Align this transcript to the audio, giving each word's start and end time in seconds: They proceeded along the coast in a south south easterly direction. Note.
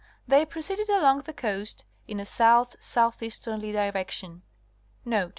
They 0.27 0.47
proceeded 0.47 0.89
along 0.89 1.19
the 1.19 1.31
coast 1.33 1.85
in 2.07 2.19
a 2.19 2.25
south 2.25 2.75
south 2.79 3.21
easterly 3.21 3.71
direction. 3.71 4.41
Note. 5.05 5.29